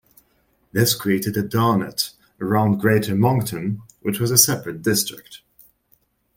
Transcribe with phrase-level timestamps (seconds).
[0.71, 5.41] This created a "doughnut" around Greater Moncton, which was a separate district.